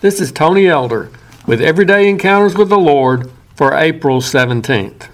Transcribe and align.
This 0.00 0.18
is 0.18 0.32
Tony 0.32 0.66
Elder 0.66 1.10
with 1.46 1.60
Everyday 1.60 2.08
Encounters 2.08 2.56
with 2.56 2.70
the 2.70 2.78
Lord 2.78 3.30
for 3.54 3.74
April 3.74 4.22
17th. 4.22 5.08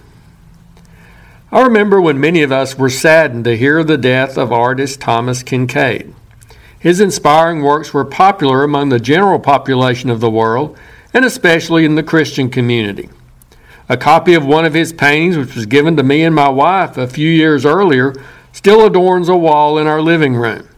I 1.51 1.62
remember 1.62 2.01
when 2.01 2.21
many 2.21 2.44
of 2.44 2.53
us 2.53 2.78
were 2.78 2.88
saddened 2.88 3.46
to 3.46 3.56
hear 3.56 3.83
the 3.83 3.99
death 3.99 4.38
of 4.38 4.53
artist 4.53 5.01
Thomas 5.01 5.42
Kinkade. 5.42 6.14
His 6.78 7.01
inspiring 7.01 7.64
works 7.64 7.92
were 7.92 8.04
popular 8.04 8.62
among 8.62 8.90
the 8.90 9.01
general 9.01 9.40
population 9.40 10.08
of 10.08 10.21
the 10.21 10.30
world, 10.30 10.78
and 11.12 11.24
especially 11.24 11.84
in 11.84 11.96
the 11.96 12.04
Christian 12.04 12.48
community. 12.48 13.08
A 13.88 13.96
copy 13.96 14.34
of 14.34 14.46
one 14.46 14.64
of 14.64 14.74
his 14.74 14.92
paintings, 14.92 15.37
which 15.37 15.56
was 15.56 15.66
given 15.66 15.96
to 15.96 16.05
me 16.05 16.23
and 16.23 16.32
my 16.32 16.48
wife 16.48 16.96
a 16.96 17.09
few 17.09 17.28
years 17.28 17.66
earlier, 17.66 18.14
still 18.52 18.87
adorns 18.87 19.28
a 19.28 19.37
wall 19.37 19.78
in 19.78 19.88
our 19.88 20.00
living 20.00 20.37
room. 20.37 20.68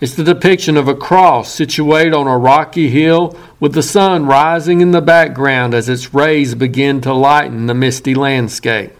It's 0.00 0.14
the 0.14 0.22
depiction 0.22 0.76
of 0.76 0.86
a 0.86 0.94
cross 0.94 1.50
situated 1.52 2.14
on 2.14 2.28
a 2.28 2.38
rocky 2.38 2.88
hill 2.88 3.36
with 3.58 3.72
the 3.72 3.82
sun 3.82 4.26
rising 4.26 4.80
in 4.80 4.92
the 4.92 5.00
background 5.00 5.74
as 5.74 5.88
its 5.88 6.14
rays 6.14 6.54
begin 6.54 7.00
to 7.00 7.12
lighten 7.12 7.66
the 7.66 7.74
misty 7.74 8.14
landscape. 8.14 8.92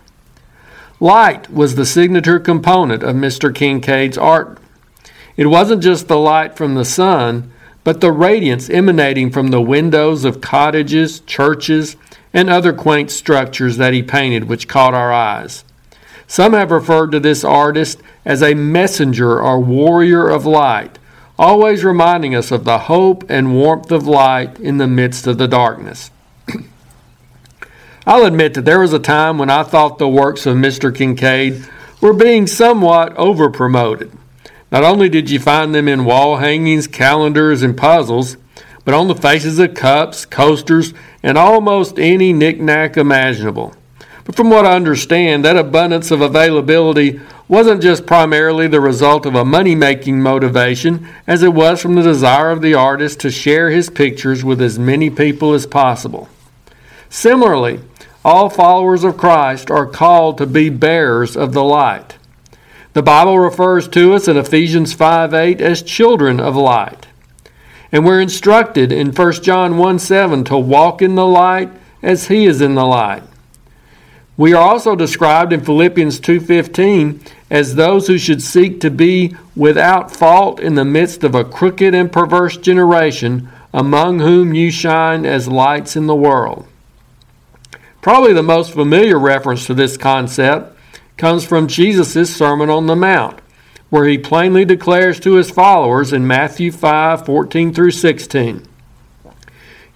Light 0.99 1.53
was 1.53 1.77
the 1.77 1.87
signature 1.87 2.41
component 2.41 3.05
of 3.05 3.15
Mr. 3.15 3.55
Kinkade's 3.55 4.19
art. 4.19 4.59
It 5.37 5.47
wasn't 5.47 5.85
just 5.85 6.09
the 6.09 6.19
light 6.19 6.57
from 6.57 6.75
the 6.75 6.85
sun, 6.85 7.53
but 7.85 8.01
the 8.01 8.11
radiance 8.11 8.69
emanating 8.69 9.31
from 9.31 9.49
the 9.49 9.63
windows 9.63 10.25
of 10.25 10.41
cottages, 10.41 11.21
churches, 11.21 11.95
and 12.33 12.51
other 12.51 12.73
quaint 12.73 13.13
structures 13.13 13.77
that 13.77 13.93
he 13.93 14.03
painted 14.03 14.49
which 14.49 14.67
caught 14.67 14.95
our 14.95 15.13
eyes. 15.13 15.63
Some 16.29 16.53
have 16.53 16.71
referred 16.71 17.11
to 17.13 17.21
this 17.21 17.43
artist 17.43 18.01
as 18.25 18.43
a 18.43 18.53
messenger 18.53 19.41
or 19.41 19.59
warrior 19.59 20.29
of 20.29 20.45
light, 20.45 20.99
always 21.39 21.83
reminding 21.83 22.35
us 22.35 22.53
of 22.53 22.65
the 22.65 22.81
hope 22.81 23.25
and 23.31 23.55
warmth 23.55 23.91
of 23.91 24.07
light 24.07 24.61
in 24.61 24.77
the 24.77 24.87
midst 24.87 25.27
of 25.27 25.39
the 25.39 25.49
darkness. 25.49 26.11
I'll 28.07 28.27
admit 28.27 28.53
that 28.55 28.67
there 28.67 28.81
was 28.81 28.93
a 28.93 28.99
time 28.99 29.39
when 29.39 29.49
I 29.49 29.63
thought 29.63 29.97
the 29.97 30.07
works 30.07 30.45
of 30.45 30.59
Mr. 30.59 30.95
Kinkade 30.95 31.67
were 32.03 32.13
being 32.13 32.47
somewhat 32.47 33.17
over 33.17 33.49
promoted. 33.51 34.13
Not 34.71 34.85
only 34.85 35.09
did 35.09 35.31
you 35.31 35.41
find 35.41 35.75
them 35.75 35.89
in 35.89 36.05
wall 36.05 36.37
hangings, 36.37 36.87
calendars, 36.87 37.63
and 37.63 37.75
puzzles, 37.75 38.37
but 38.85 38.93
on 38.93 39.09
the 39.09 39.15
faces 39.15 39.59
of 39.59 39.73
cups, 39.73 40.27
coasters, 40.27 40.93
and 41.23 41.39
almost 41.39 41.99
any 41.99 42.35
knickknack 42.35 42.99
imaginable. 42.99 43.75
But 44.29 44.37
from 44.37 44.51
what 44.51 44.67
I 44.67 44.77
understand, 44.77 45.43
that 45.47 45.57
abundance 45.57 46.11
of 46.11 46.21
availability 46.21 47.19
wasn't 47.49 47.81
just 47.81 48.05
primarily 48.05 48.69
the 48.69 48.79
result 48.79 49.25
of 49.25 49.35
a 49.35 49.43
money 49.43 49.75
making 49.75 50.21
motivation, 50.21 51.09
as 51.27 51.43
it 51.43 51.55
was 51.55 51.81
from 51.81 51.95
the 51.95 52.03
desire 52.03 52.51
of 52.51 52.61
the 52.61 52.75
artist 52.75 53.21
to 53.21 53.31
share 53.31 53.71
his 53.71 53.89
pictures 53.89 54.45
with 54.45 54.61
as 54.61 54.79
many 54.79 55.09
people 55.09 55.55
as 55.55 55.65
possible. 55.65 56.29
Similarly, 57.09 57.81
all 58.23 58.51
followers 58.51 59.03
of 59.03 59.17
Christ 59.17 59.71
are 59.71 59.87
called 59.87 60.37
to 60.37 60.47
be 60.47 60.69
bearers 60.69 61.35
of 61.35 61.55
the 61.55 61.65
light. 61.65 62.19
The 62.93 63.01
Bible 63.01 63.39
refers 63.39 63.89
to 63.89 64.13
us 64.13 64.29
in 64.29 64.37
Ephesians 64.37 64.93
5 64.93 65.33
8 65.33 65.63
as 65.63 65.81
children 65.81 66.39
of 66.39 66.55
light. 66.55 67.07
And 67.91 68.05
we're 68.05 68.21
instructed 68.21 68.93
in 68.93 69.13
1 69.13 69.33
John 69.43 69.79
1 69.79 69.99
7 69.99 70.45
to 70.45 70.59
walk 70.59 71.01
in 71.01 71.15
the 71.15 71.25
light 71.25 71.71
as 72.03 72.29
he 72.29 72.45
is 72.45 72.61
in 72.61 72.75
the 72.75 72.85
light. 72.85 73.23
We 74.39 74.53
are 74.53 74.63
also 74.63 74.95
described 74.95 75.53
in 75.53 75.63
Philippians 75.63 76.21
2:15 76.21 77.21
as 77.51 77.75
those 77.75 78.07
who 78.07 78.17
should 78.17 78.41
seek 78.41 78.81
to 78.81 78.91
be 78.91 79.35
without 79.57 80.15
fault 80.15 80.61
in 80.61 80.77
the 80.77 80.85
midst 80.85 81.25
of 81.25 81.35
a 81.35 81.43
crooked 81.43 81.93
and 81.93 82.11
perverse 82.11 82.57
generation 82.57 83.49
among 83.75 84.21
whom 84.21 84.55
you 84.55 84.71
shine 84.71 85.27
as 85.27 85.49
lights 85.49 85.97
in 85.97 86.07
the 86.07 86.15
world. 86.15 86.65
Probably 88.01 88.33
the 88.33 88.45
most 88.45 88.71
familiar 88.71 89.19
reference 89.19 89.67
to 89.67 89.75
this 89.75 89.97
concept 89.97 90.79
comes 91.17 91.45
from 91.45 91.67
Jesus' 91.67 92.35
Sermon 92.35 92.71
on 92.71 92.87
the 92.87 92.95
Mount, 92.95 93.41
where 93.91 94.07
he 94.07 94.19
plainly 94.19 94.65
declares 94.65 95.19
to 95.19 95.35
his 95.35 95.51
followers 95.51 96.13
in 96.13 96.29
Matthew 96.29 96.71
5 96.71 97.27
14 97.27 97.75
through 97.75 97.91
16 97.91 98.63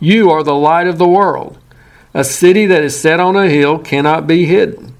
You 0.01 0.31
are 0.33 0.43
the 0.43 0.57
light 0.57 0.89
of 0.89 0.99
the 0.99 1.09
world. 1.09 1.59
A 2.15 2.25
city 2.25 2.67
that 2.67 2.85
is 2.85 2.99
set 2.99 3.21
on 3.21 3.37
a 3.37 3.49
hill 3.49 3.79
cannot 3.79 4.27
be 4.27 4.45
hidden. 4.45 4.95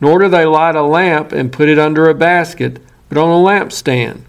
Nor 0.00 0.20
do 0.20 0.28
they 0.28 0.44
light 0.44 0.74
a 0.74 0.82
lamp 0.82 1.32
and 1.32 1.52
put 1.52 1.68
it 1.68 1.78
under 1.78 2.08
a 2.08 2.14
basket, 2.14 2.80
but 3.08 3.18
on 3.18 3.28
a 3.28 3.44
lampstand, 3.44 4.22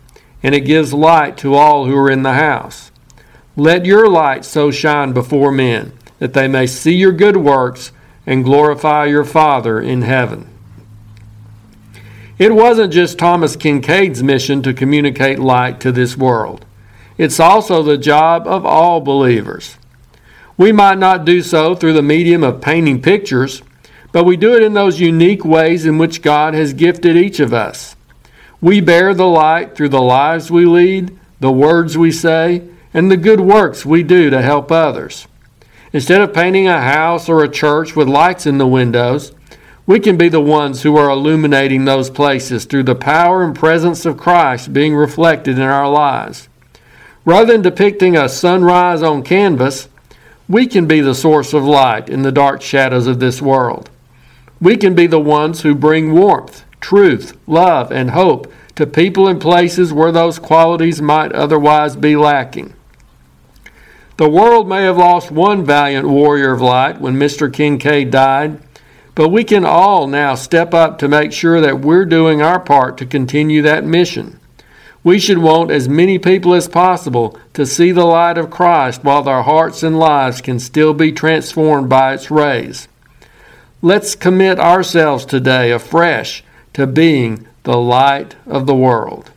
and 0.44 0.54
it 0.54 0.62
gives 0.62 0.94
light 0.94 1.38
to 1.38 1.56
all 1.56 1.86
who 1.86 1.96
are 1.96 2.12
in 2.12 2.24
the 2.24 2.34
house. 2.34 2.92
Let 3.56 3.86
your 3.86 4.08
light 4.10 4.46
so 4.46 4.72
shine 4.72 5.14
before 5.14 5.52
men, 5.52 5.94
that 6.20 6.34
they 6.34 6.48
may 6.48 6.68
see 6.68 6.96
your 6.96 7.12
good 7.12 7.38
works 7.38 7.92
and 8.26 8.44
glorify 8.44 9.06
your 9.06 9.26
Father 9.26 9.80
in 9.82 10.04
heaven. 10.04 10.48
It 12.38 12.56
wasn't 12.56 12.94
just 12.94 13.20
Thomas 13.20 13.56
Kinkade's 13.56 14.24
mission 14.24 14.62
to 14.64 14.74
communicate 14.74 15.40
light 15.40 15.80
to 15.82 15.92
this 15.92 16.18
world. 16.18 16.66
It's 17.18 17.40
also 17.40 17.84
the 17.84 17.98
job 17.98 18.48
of 18.48 18.66
all 18.66 19.00
believers. 19.00 19.78
We 20.62 20.72
might 20.72 21.00
not 21.00 21.26
do 21.26 21.42
so 21.42 21.74
through 21.74 21.94
the 21.94 22.04
medium 22.04 22.44
of 22.44 22.62
painting 22.62 23.02
pictures, 23.02 23.64
but 24.12 24.26
we 24.26 24.38
do 24.38 24.54
it 24.54 24.62
in 24.62 24.76
those 24.76 25.00
unique 25.00 25.44
ways 25.44 25.88
in 25.88 25.98
which 25.98 26.22
God 26.22 26.54
has 26.54 26.74
gifted 26.74 27.18
each 27.18 27.40
of 27.40 27.52
us. 27.52 27.96
We 28.62 28.80
bear 28.80 29.16
the 29.16 29.26
light 29.26 29.76
through 29.76 29.90
the 29.90 30.04
lives 30.04 30.52
we 30.52 30.68
lead, 30.68 31.18
the 31.40 31.52
words 31.52 31.98
we 31.98 32.12
say, 32.12 32.62
and 32.94 33.10
the 33.10 33.18
good 33.18 33.40
works 33.40 33.88
we 33.88 34.04
do 34.04 34.30
to 34.30 34.40
help 34.44 34.72
others. 34.72 35.26
Instead 35.94 36.22
of 36.22 36.32
painting 36.32 36.68
a 36.68 36.80
house 36.80 37.28
or 37.28 37.44
a 37.44 37.50
church 37.50 37.96
with 37.96 38.08
lights 38.08 38.46
in 38.46 38.60
the 38.60 38.68
windows, 38.68 39.34
we 39.88 40.00
can 40.00 40.16
be 40.16 40.30
the 40.30 40.42
ones 40.42 40.84
who 40.84 40.96
are 40.96 41.10
illuminating 41.10 41.86
those 41.86 42.12
places 42.12 42.66
through 42.66 42.84
the 42.84 42.94
power 42.94 43.44
and 43.44 43.56
presence 43.56 44.06
of 44.06 44.16
Christ 44.16 44.74
being 44.74 44.94
reflected 44.94 45.58
in 45.58 45.64
our 45.64 45.90
lives. 45.90 46.50
Rather 47.26 47.52
than 47.52 47.64
depicting 47.64 48.16
a 48.16 48.30
sunrise 48.30 49.02
on 49.02 49.24
canvas, 49.24 49.88
we 50.52 50.68
can 50.68 50.86
be 50.86 51.00
the 51.00 51.16
source 51.16 51.54
of 51.54 51.64
light 51.64 52.10
in 52.10 52.24
the 52.24 52.32
dark 52.32 52.62
shadows 52.62 53.08
of 53.08 53.22
this 53.22 53.42
world. 53.42 53.90
We 54.60 54.76
can 54.76 54.94
be 54.94 55.08
the 55.08 55.20
ones 55.20 55.62
who 55.62 55.74
bring 55.74 56.12
warmth, 56.12 56.66
truth, 56.82 57.38
love, 57.48 57.90
and 57.90 58.12
hope 58.12 58.52
to 58.76 58.86
people 58.86 59.30
and 59.30 59.40
places 59.40 59.94
where 59.94 60.12
those 60.12 60.40
qualities 60.40 61.02
might 61.02 61.32
otherwise 61.32 61.96
be 61.96 62.18
lacking. 62.18 62.74
The 64.18 64.30
world 64.30 64.68
may 64.68 64.84
have 64.84 64.98
lost 64.98 65.32
one 65.32 65.66
valiant 65.66 66.10
warrior 66.10 66.52
of 66.52 66.62
light 66.62 67.00
when 67.00 67.16
Mr. 67.16 67.50
Kinkade 67.50 68.12
died, 68.12 68.60
but 69.16 69.30
we 69.30 69.46
can 69.46 69.64
all 69.64 70.06
now 70.06 70.36
step 70.36 70.74
up 70.74 71.00
to 71.00 71.08
make 71.08 71.32
sure 71.32 71.62
that 71.62 71.80
we're 71.80 72.06
doing 72.06 72.42
our 72.42 72.60
part 72.60 72.98
to 72.98 73.06
continue 73.06 73.62
that 73.62 73.86
mission. 73.86 74.41
We 75.04 75.18
should 75.18 75.40
want 75.40 75.72
as 75.72 75.90
many 75.90 76.20
people 76.20 76.54
as 76.54 76.68
possible 76.68 77.38
to 77.54 77.66
see 77.66 77.92
the 77.92 78.06
light 78.06 78.38
of 78.38 78.52
Christ 78.52 79.04
while 79.04 79.24
their 79.24 79.42
hearts 79.42 79.82
and 79.82 79.98
lives 79.98 80.42
can 80.42 80.60
still 80.60 80.94
be 80.94 81.12
transformed 81.12 81.90
by 81.90 82.14
its 82.14 82.30
rays. 82.30 82.88
Let's 83.82 84.14
commit 84.14 84.60
ourselves 84.60 85.26
today 85.26 85.72
afresh 85.72 86.44
to 86.74 86.86
being 86.86 87.48
the 87.64 87.78
light 87.78 88.36
of 88.46 88.68
the 88.68 88.76
world. 88.76 89.32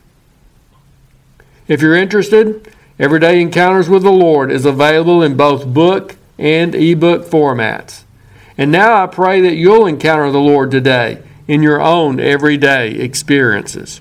If 1.67 1.81
you're 1.81 1.95
interested, 1.95 2.71
Everyday 2.99 3.41
Encounters 3.41 3.89
with 3.89 4.03
the 4.03 4.11
Lord 4.11 4.51
is 4.51 4.65
available 4.65 5.23
in 5.23 5.35
both 5.35 5.65
book 5.65 6.15
and 6.37 6.75
ebook 6.75 7.25
formats. 7.25 8.03
And 8.57 8.71
now 8.71 9.03
I 9.03 9.07
pray 9.07 9.41
that 9.41 9.55
you'll 9.55 9.87
encounter 9.87 10.31
the 10.31 10.39
Lord 10.39 10.69
today 10.69 11.23
in 11.47 11.63
your 11.63 11.81
own 11.81 12.19
everyday 12.19 12.91
experiences. 12.91 13.99